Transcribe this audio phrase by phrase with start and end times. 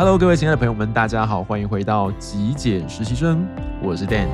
[0.00, 3.44] Hello，各位亲爱的朋友们，大家好，欢迎回到极简实习生，
[3.82, 4.28] 我是 Dan。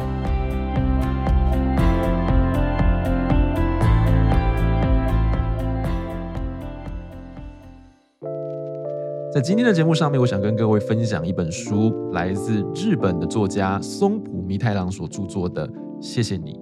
[9.33, 15.67] 在今天的节目上面，我想跟各位分享一本书，来自日本的作家松浦弥太郎所著作的
[15.99, 16.53] 《谢谢你》。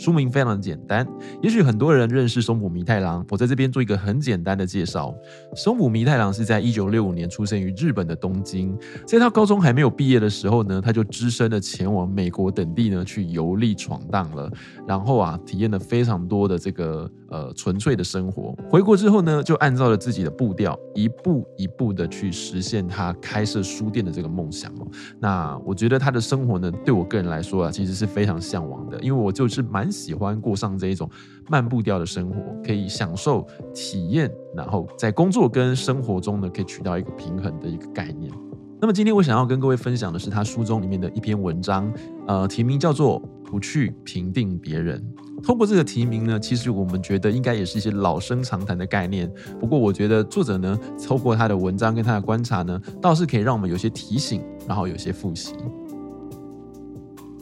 [0.00, 1.06] 书名非常简单，
[1.42, 3.22] 也许很多人认识松浦弥太郎。
[3.28, 5.14] 我在这边做一个很简单的介绍。
[5.54, 8.74] 松浦弥太郎是在一九六五年出生于日本的东京，
[9.06, 14.50] 在他高中还没有毕业的时候呢，他就只身的前往美国等地呢去游历闯荡了，
[14.88, 18.54] 然后啊体验了非常多的这个呃纯粹的生活。
[18.68, 24.86] 回国之后呢，就按照了自己的步调，一步一步的去实现他开设书店的这个梦想哦。
[25.20, 29.88] 那我觉得他的生活呢，对我个人来说啊，其实是非常向往的，因为我就是蛮。
[30.00, 31.06] 喜欢过上这一种
[31.46, 38.32] 慢步调的生活，可以享受体验，然后在工作跟生活中呢，可以取到一个平衡的一个概念。
[38.80, 41.92] 那么今天我想要跟各位分享的是他书中里面的一篇文章，
[42.26, 45.04] 呃，题名叫做“不去评定别人”。
[45.42, 49.30] 透过这个提名呢，其实我们觉得应该也是一些老生常谈的概念。
[49.58, 55.54] 不过我觉得作者呢，透过他的文章跟他的观察呢，倒是可以让我们有些提醒，然后有些复习。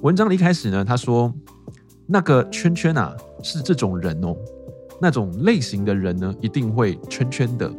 [0.02, 1.32] 文章的一开始呢，他说。
[2.10, 4.34] 那个圈圈啊，是这种人哦，
[4.98, 7.70] 那种类型的人呢，一定会圈圈的。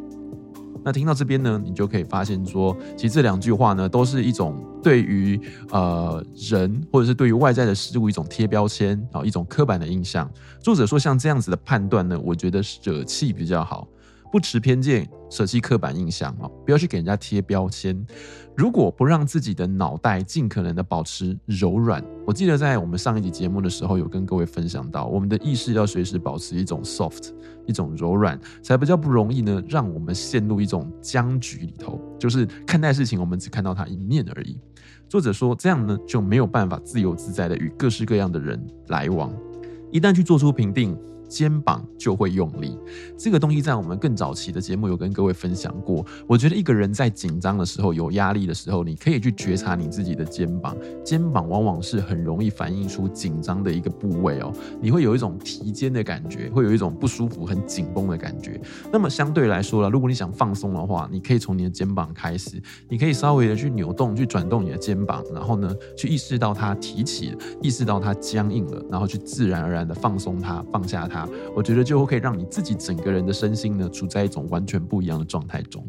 [0.84, 10.30] 那听到这边呢，你就可以发现说，其实这两句话呢，都是一种对于呃人或者是对于外在的事物一种贴标签啊，一种刻板的印象。
[10.60, 13.86] 作者说，像这样子的判断呢，我觉得舍弃比较好。
[14.30, 18.06] 不持偏见，舍弃刻板印象哦，不要去给人家贴标签。
[18.56, 27.30] 如果不让自己的脑袋尽可能的保持柔软，我记得在我们上一集节目的时候，有跟各位分享到，我们的意识要随时保持一种 soft，
[27.66, 34.58] 一种柔软，才比较不容易呢，让我们陷入一种僵局里头，就是看待事情，我们只看到它一面而已。
[35.08, 39.32] 作者说，这样呢，就没有办法自由自在的与各式各样的人来往，
[39.90, 40.96] 一旦去做出评定。
[41.30, 42.76] 肩膀就会用力，
[43.16, 46.04] 这个东西在我们更早期的节目有跟各位分享过。
[46.26, 54.52] 我觉得一个人在紧张的时候、有压力的时候，你可以去觉察你自己的肩膀，肩膀往往是很容易反映出紧张的一个部位哦。
[54.82, 58.60] 你会有一种提肩的感觉，会有一种不舒服、很紧绷的感觉。
[58.92, 71.19] 那么相对来说了，如果你想放松的话，你可以从你的肩膀开始，你可以稍微的去扭动、去转动你的肩膀，然后呢，去意识到它提起，意识到它僵硬了，然后去自然而然的放松它、放下它。
[71.54, 75.86] 我觉得就可以让你自己整个人的身心呢，处在一种完全不一样的状态中。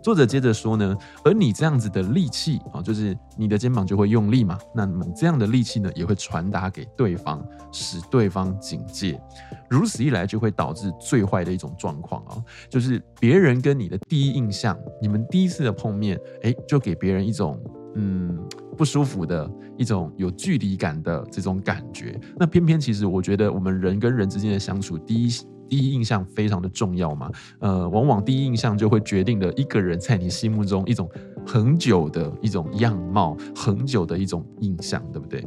[0.00, 9.20] 作者接着说呢，而你这样子的力气啊，就是你的肩膀就会用力嘛，那么这样的力气呢，也会传达给对方，使对方警戒。
[9.68, 17.60] 如此一来，就会导致最坏的一种状况啊，就是别人跟你的第一印象，你们第一次的碰面，哎，就给别人一种
[17.96, 18.38] 嗯。
[18.78, 25.28] 不舒服的一种有距离感的这种感觉，那偏偏其实我觉得我们人跟人之间的相处，第一
[25.68, 27.28] 第一印象非常的重要嘛，
[27.58, 31.10] 呃，往往第一印象就会决定了一个人在你心目中一种
[31.44, 35.44] 恒久的一种样貌，恒久的一种印象，对不对？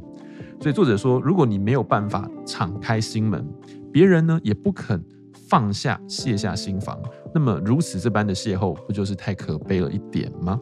[0.59, 3.43] 所以作者说，如果你没有办法敞开心门，
[3.91, 5.03] 别人呢也不肯
[5.47, 7.01] 放下卸下心防，
[7.33, 10.59] 那么如此这般的邂逅，不就是太可悲了一点吗？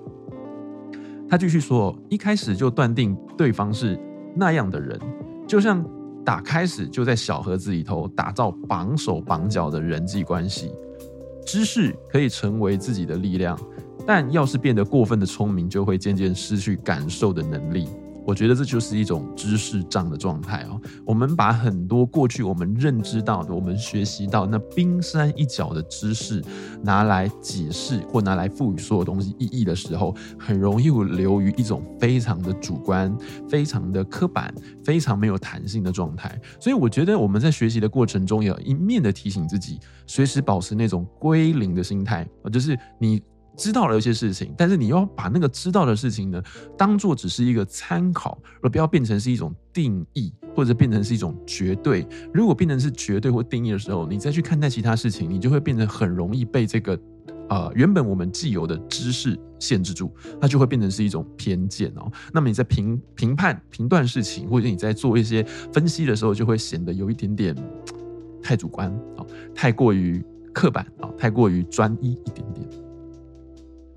[1.29, 3.99] 他继续说：“一开始就断定对方是
[4.35, 4.99] 那样的人，
[5.47, 5.85] 就像
[6.25, 10.71] 打开始就在小盒子里头打造绑手绑脚的人际关系。
[11.45, 13.59] 知识可以成为自己的力量，
[14.07, 17.87] 但要是变得过分的聪明，就会渐渐失去感受的能力。”
[18.29, 20.79] 我觉得这就是一种知识障的状态哦。
[21.03, 26.39] 我们把很多过去我们认知到的、我们学习到那冰山一角的知识
[26.83, 33.11] 拿来解释或拿来赋予所有东西意义的时候，很容易流于一种非常的主观、
[33.49, 34.53] 非常的刻板、
[34.83, 36.39] 非常没有弹性的状态。
[36.59, 43.19] 所以，我觉得我们在学习的过程中，要一面的提醒自己，随时保持那种归零的心态，就是你。
[43.59, 46.41] 知道了一些事情，但是你要把那个知道的事情呢，
[46.77, 52.07] 当做只是一个参考，而不要变成是一种定义，或者变成是一种绝对。
[52.33, 56.97] 如果变成是绝对或定义的时候，你再去看待其他事情，你就会变得很容易被这个
[57.49, 60.09] 呃原本我们既有的知识限制住，
[60.39, 62.09] 它就会变成是一种偏见哦。
[62.33, 67.53] 那么你在评评判、评断事情，或者你在做一些分析的时候，就会显得有一点点
[68.41, 70.23] 太主观啊，太过于
[70.53, 72.65] 刻板啊，太过于专一一点点。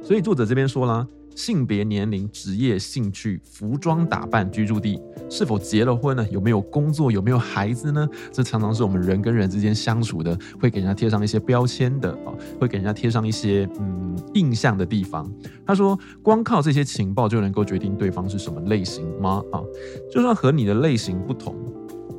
[0.03, 5.01] 所以作者这边说了，性别、年龄、职业、兴趣、服装打扮、居住地，
[5.31, 6.27] 是否结了婚呢？
[6.29, 7.11] 有没有工作？
[7.11, 8.07] 有没有孩子呢？
[8.33, 15.33] 这常常是我们人跟人之间相处的，会给人家贴上一些标签的啊，会给人家贴上一些嗯印象的地方。
[15.65, 19.43] 他说，光靠这些情报就能够决定对方是什么类型吗？
[19.53, 19.63] 啊，
[20.11, 21.55] 就算和你的类型不同，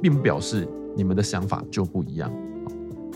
[0.01, 2.31] 并不表示你们的想法就不一样。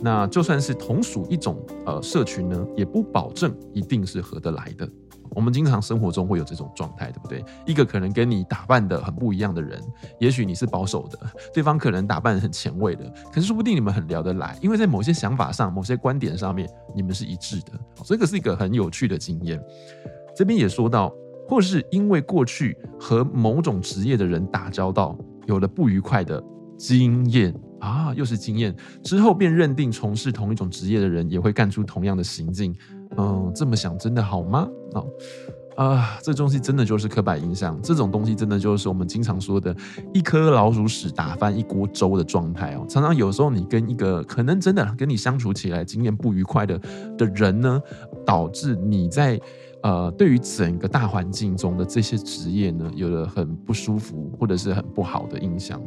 [0.02, 4.88] 那就算是同属一种呃社群呢，也不保证一定是合得来的。
[5.32, 7.44] 我们经常生活中会有这种状态，对不对？
[7.66, 9.80] 一个可能跟你打扮的很不一样的人，
[10.20, 11.20] 也许你是保守的，
[11.54, 17.74] 对方可能打扮很前卫的，可是说不定你们很聊得来，因为在某些想法上、某些观点上面，你们是一致的。
[18.04, 19.62] 所以这是一个很有趣的经验。
[20.36, 21.14] 这边也说到，
[21.48, 25.16] 或是因为过去和某种职业的人打交道，
[25.46, 26.42] 有了不愉快的
[26.78, 32.76] 经验啊，又是经验之后，便认定从事同一种职业的人也会干出同样的行径。
[33.18, 34.68] 嗯，这么想真的好吗？
[34.94, 35.08] 哦，
[35.78, 39.76] 啊，这东西真的就是刻板印象，这种东西真的就是我们经常说的
[40.14, 42.86] 一颗老鼠屎打翻一锅粥的状态哦。
[42.90, 46.80] 常常有时候你跟一个可能真的跟你相处起来经验不愉快的
[47.18, 47.82] 的人呢，
[48.26, 49.40] 导致你在
[49.84, 55.82] 呃对于整个大环境中的这些职业呢，有了很不舒服或者是很不好的印象。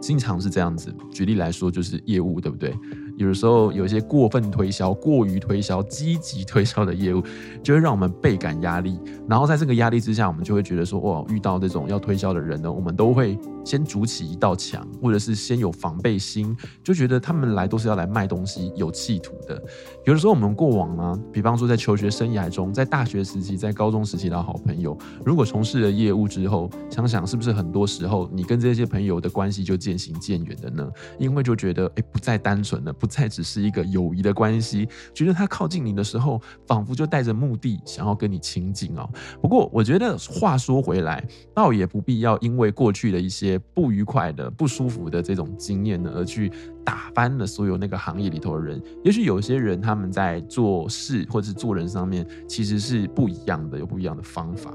[0.00, 2.74] 经常是这样子，举例来说就是业务，对不对？
[3.18, 7.20] 有时候有一些过分推销、过于推销、积极推销的业务，
[7.64, 8.98] 就会让我们倍感压力。
[9.28, 19.60] 然后在这个压力之下，我们就会觉得说，哇，遇到这种要推销的人呢，我们都会先筑起一道墙，或者是先有防备心，就觉得他们来都是要来卖东西，有企图的。
[20.06, 30.88] 有的时候我们过往呢，比方说在求学生涯中，在大学时期、在高中时期的好朋友，如果从事了业务之后，想想是不是很多时候你跟这些朋友的关系就渐行渐远的呢？
[31.18, 33.07] 因为就觉得，哎，不再单纯了，不。
[33.08, 39.08] 才只是一个友谊的关系，觉得他靠近你的时候，仿佛就带着目的想要跟你亲近哦。
[39.40, 41.24] 不过，我觉得话说回来，
[41.54, 46.52] 倒也不必要因为过去的一些不愉快的、不舒服的这种经验呢，而去
[46.84, 48.82] 打翻了所有那个行业里头的人。
[49.04, 54.72] 也许有些人他们在做事或者是做人上面，其实是不一样的，有不一样的方法。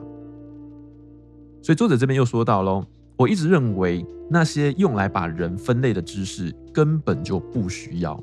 [1.61, 2.83] 所以作者这边又说到喽。
[3.15, 8.21] 我一直认为，那些用来把人分类的知识根本就不需要，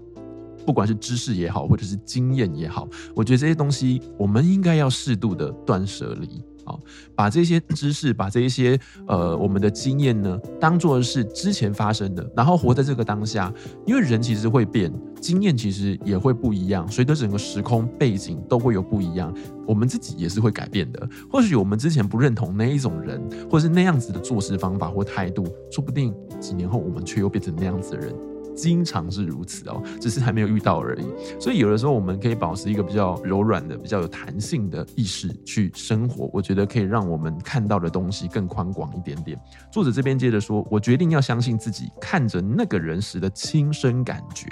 [0.67, 6.43] 不管是知识也好，或者是经验也好，我觉得这些东西我们应该要适度的断舍离。
[6.65, 6.81] 好
[7.15, 13.53] 把这些知识，把这一些呃我们的经验呢，当做是之前发生的，然后活在这个当下。
[13.87, 19.35] 因为人其实会变，经验其实也会不一样，随着整个时空背景都会有不一样。
[19.67, 21.09] 我们自己也是会改变的。
[21.31, 23.21] 或许我们之前不认同那一种人，
[23.51, 28.15] 或是那样子的做事方法或态度，说不定几年后我们却又变成那样子的人。
[28.55, 31.05] 经常是如此哦，只是还没有遇到而已。
[31.41, 39.39] 所以有的时候我们可以保持一个比较柔软的、比较有弹性的意识去生活，我觉得可以让我们看到的东西更宽广一点点。
[39.71, 44.47] 作者这边接着说：“我决定要相信自己看着那个人时的亲身感觉。”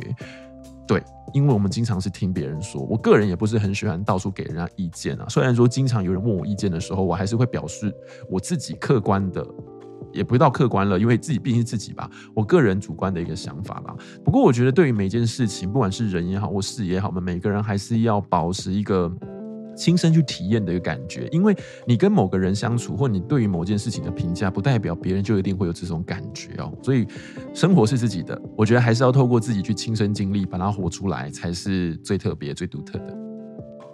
[0.88, 1.02] 对，
[1.34, 5.26] 因为我们经常是听别人说，我个人也不是很喜欢到处给人家意见啊。
[5.28, 7.94] 虽然说经常有人问我意见的时候，我还是会表示
[8.30, 9.46] 我自己客观的。
[10.12, 13.94] 也不到客观了，因为自己毕竟是自己吧，我个人主观的一个想法吧。
[14.24, 19.10] 不过我觉得，对于每件事情，不管是人也好，或事也好，我们每个人还是要保持一个
[19.76, 21.28] 亲身去体验的一个感觉。
[21.30, 21.56] 因为
[21.86, 26.72] 你跟某个人相处，或你对于某件事情的评价，不代表别人就一定会有这种感觉哦。
[26.82, 27.06] 所以，
[27.54, 33.27] 生活是自己的，我觉得还是要透过自己去亲身经历，把它活出来，才是最特别、最独特的。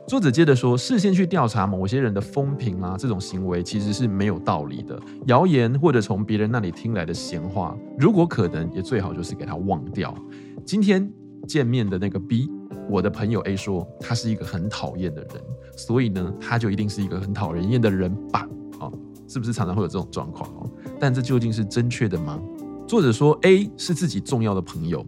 [0.06, 5.00] 作者接着说，事先去调查某些人的风评啊，这种行为其实是没有道理的。
[5.26, 10.14] 谣言或者从别人那里听来的闲话，如果可能，也最好就是给他忘掉。
[10.62, 11.10] 今天
[11.48, 12.50] 见面的那个 B，
[12.90, 15.42] 我的朋友 A 说他是一个很讨厌的人，
[15.74, 18.46] 所以呢，他就一定是一个很讨人厌的人吧？
[18.80, 18.92] 哦，
[19.26, 20.70] 是不是常常会有这种状况哦？
[21.00, 22.38] 但这究竟是正确的吗？
[22.86, 25.04] 作者说 A 是自己重要的朋友。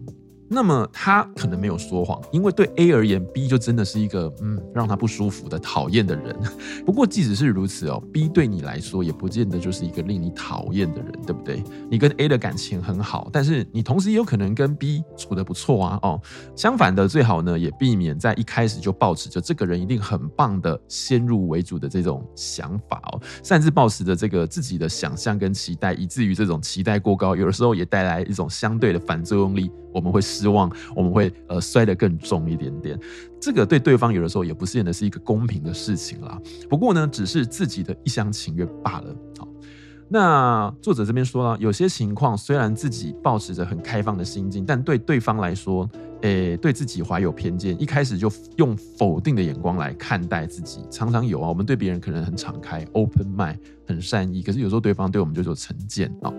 [0.49, 6.35] 那么他可能没有说谎，因为对 A 而言，B 就真的是一个嗯让他不舒服的讨厌的人。
[6.85, 11.63] 不过即使是如此哦，B 对你来说也不见得就是一个令你讨厌的人，对不对？
[11.89, 16.21] 你跟 A 的感情很好，但是你同时也有可能跟 B 处得不错啊哦。
[16.55, 29.69] 相反的，最好呢也避免在一开始就抱持着这个人一定很棒的先入为主的这种想法哦，擅自抱持着这个自己的想象跟期待，以至于这种期待过高，有的时候也带来一种相对的反作用力。
[29.97, 32.97] 我们会失望，我们会呃摔得更重一点点。
[33.41, 36.39] 这个对对方有的时候也不见得是一个公平的事情啦。
[36.69, 39.15] 不过呢，只是自己的一厢情愿罢了。
[39.39, 39.47] 好，
[40.07, 45.89] 那作者这边说呢，有些情况虽然自己抱持着很开放的心境，但对对方来说，
[46.21, 51.49] 诶，对自己怀有偏见，一开始就用否定的眼光来看待自己，常常有啊。
[51.49, 56.33] 我们对别人可能很敞开，open mind，很善意，可是有时候对方对我们就有成见啊。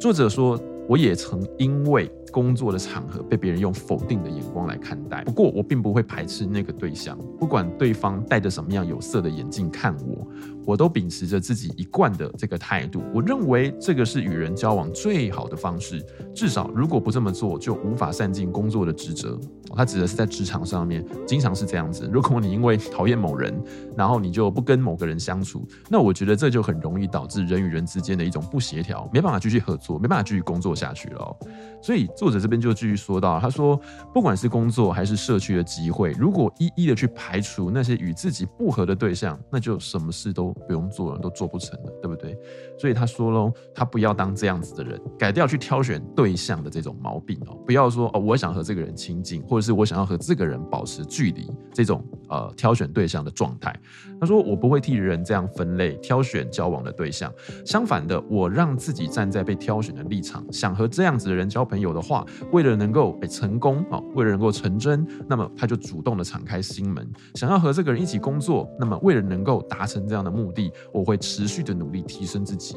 [0.00, 2.10] 作者说，我也曾因为。
[2.32, 10.26] 工作的场合被别人用否定的眼光来看待，不过我并不会排斥那个对象，不管对方戴着什么样有色的眼镜看我，
[10.64, 13.02] 我都秉持着自己一贯的这个态度。
[13.14, 16.02] 我认为这个是与人交往最好的方式，
[16.34, 19.38] 至少如果不这么做，就无法善尽工作的职责。
[19.74, 22.08] 他指的是在职场上面，经常是这样子。
[22.12, 23.54] 如果你因为讨厌某人，
[23.96, 31.36] 然后你就不跟某个人相处，那我觉得这就很容易导致人与人之间的一种不协调，没办法继续合作，没办法继续工作下去了。
[31.82, 32.08] 所以。
[32.22, 33.76] 作者这边就继续说到，他说，
[34.14, 42.38] 不管是工作还是社区的机会，如果一一的去排除那些与自己不合的对象，那就什么事都不用做了，都做不成了，对不对？
[42.78, 53.74] 所以他说喽，他不要当这样子的人，改掉去挑选对象的这种毛病哦，不要说哦，我想和这个人亲近，或者是我想要和这个人保持距离这种呃挑选对象的状态。
[54.20, 57.32] 他说，我不会替人这样分类挑选交往的对象，
[57.66, 62.11] 相反的，我让自己站在被挑选的立场，想和这样子的人交朋友的话。
[62.50, 68.68] 为了能够成功啊，为了能够成真，那么他就主动的敞开心门，想要和这个人一起工作。
[68.78, 72.76] 那么为了能够达成这样的目的，我会持续的努力提升自己。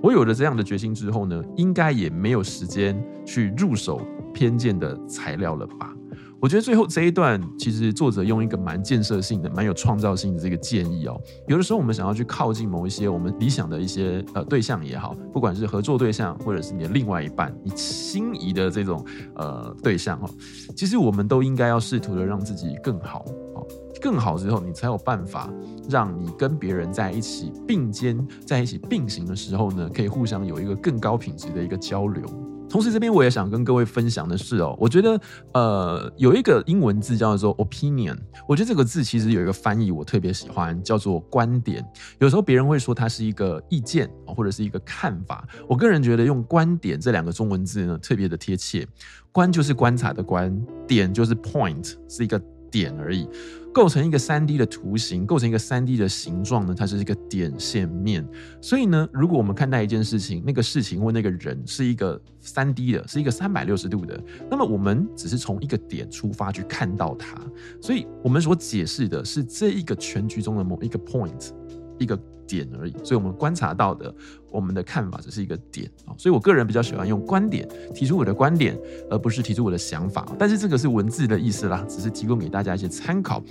[0.00, 4.00] 我有了这样的决心之后呢，应该也没有时间去入手
[4.32, 5.92] 偏见的材料了吧。
[6.40, 11.20] 我觉得最后这一段，其实作者用一个蛮建设性的、蛮有创造性的这个建议哦。
[11.48, 19.04] 有的时候我们想要去靠近某一些我们理想的一些呃对象也好，不管是合作对象，或者是你的另外一半，你心仪的这种
[19.34, 20.30] 呃对象哦，
[20.76, 23.66] 其实我们都应该要试图的让自己更好哦，
[24.00, 25.52] 更好之后，你才有办法
[25.90, 28.16] 让你跟别人在一起并肩
[28.46, 32.24] 在一起并行的时候呢，可以互相有一个更高品质的一个交流。
[32.68, 35.20] 同时，这边我也想跟各位分享的是哦，我觉得
[35.52, 41.84] 呃有一个英文字叫做 opinion，我觉得这个字其实有一个翻译我特别喜欢，叫做观点。
[42.18, 48.86] 有时候别人会说它是一个意见或者是一个看法，我个人觉得用观点这两个中文字呢特别的贴切。
[49.30, 53.28] 观就是观察的观，点就是 point，是一个点而已。
[53.70, 58.26] 构成一个三 D 的图形，构成一个三 D 的形状呢，它是一个点线面。
[58.60, 64.20] 所以呢，如果我们看待一件事情，那个事情或那个人是一个三 D 的，是一个三百六十度的，
[64.50, 67.38] 那么我们只是从一个点出发去看到它。
[67.80, 71.50] 所以我们所解释的是这一个全局中的某一个 point，
[71.98, 72.92] 一个点而已。
[73.04, 74.12] 所以我们观察到的。
[74.50, 78.78] 我们的看法只是一个点啊，所以我个人比较喜欢用观点提出我的观点，
[79.10, 80.26] 而不是提出我的想法。
[80.38, 83.42] 但是这个是文字的意思啦，只是提供给大家一些参考。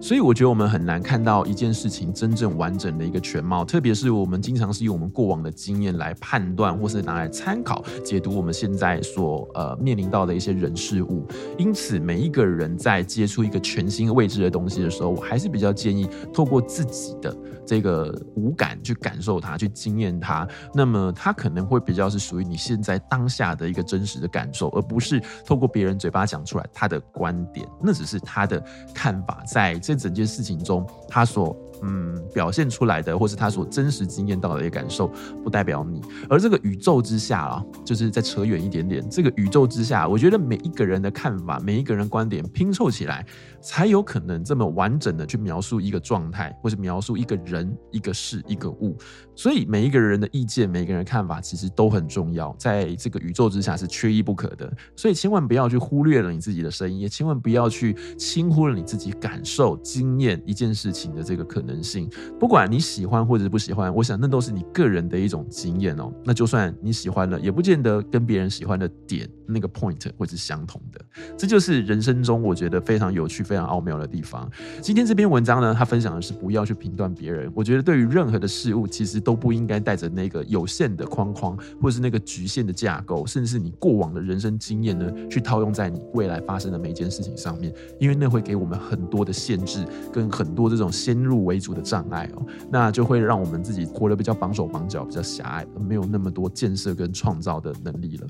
[0.00, 11.24] 所以我觉得我们很难看到一件事情真正完整的一个全貌，特别是我们经常是用我们过往的经验来判断，或是拿来参考解读我们现在所呃面临到的一些人事物。
[11.56, 20.41] 因此，每一个人在接触一个全新未知的东西的时候，我还是比较建议透过自己的这个五感去感受它，去经验它。
[20.74, 28.62] 那么他可能会比较是属于你现在当下的一个真实的感受，而不是透过别人嘴巴讲出来他的观点，那只是他的
[28.94, 31.56] 看法，在这整件事情中他所。
[31.84, 35.08] 嗯，表现出来的，或是他所真实经验到的一个感受，
[35.42, 36.00] 不代表你。
[36.30, 43.26] 而这个宇宙之下啊，就是再扯远一点点，这个宇宙之下，我觉得每一个人的看法，每一个人观点拼凑起来，
[43.62, 48.96] 才有可能这么完整的去描述一个状态，或是描述一个人、一个事、一个物。
[49.36, 54.70] 所以每一个人的意见，每一个人看法，其实都很重要，在这个宇宙之下是缺一不可的。
[54.96, 61.82] 所以千万不要去忽略了你自己的声音，也千万不要去轻忽了你自己感受、经验一件事情的这个可能。
[61.82, 66.12] 性，不管你喜欢或者不喜欢，我想那都是你个人的一种经验哦。
[66.24, 71.00] 那就算你喜欢了，也不见得跟别人喜欢的点那个 point 会是相同的。
[71.36, 74.50] 这就是人生中我觉得非常有趣、非常奥妙的地方。
[74.80, 77.50] 今天这篇文章呢，他分享的是不要去评断别人。
[77.54, 98.26] 我觉得对于任何的事物，其实都不应该带着那个有限的框框，或是那个局限的架构，甚至是你过往的人生经验呢，去套用在你未来发生的每一件事情上面，因为那会给我们很多的限制，跟很多这种先入为主的障碍哦，那就会让我们自己活得比较绑手绑脚，比较狭隘，没有那么多建设跟创造的能力了。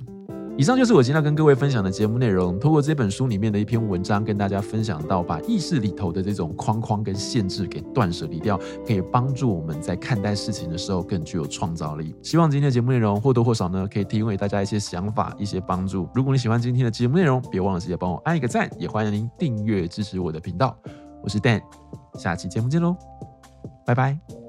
[0.58, 2.60] 以上就是我今天要跟各位分享的节目内容。
[2.60, 12.14] 透过这本书里面的一篇文章，跟大家分享到，把意识里头的这种框框跟限制给断舍离掉，可以帮助我们在看待事情的时候更具有创造力。
[12.22, 16.06] 希望今天的节目内容或多或少呢，可以提供给大家一些想法、一些帮助。
[16.14, 20.76] 如果你喜欢今天的节目内容，别忘了直接帮我按一个赞，也欢迎您订阅支持我的频道。
[21.24, 21.62] 我是 Dan，
[22.18, 22.94] 下期节目见喽。
[23.86, 24.41] 拜拜。